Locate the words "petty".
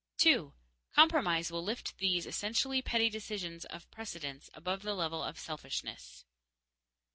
2.81-3.07